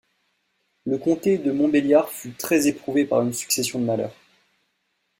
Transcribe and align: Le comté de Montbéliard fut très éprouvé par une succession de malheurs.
Le 0.87 0.97
comté 0.97 1.37
de 1.37 1.51
Montbéliard 1.51 2.09
fut 2.09 2.33
très 2.33 2.65
éprouvé 2.65 3.05
par 3.05 3.21
une 3.21 3.33
succession 3.33 3.79
de 3.79 3.85
malheurs. 3.85 4.15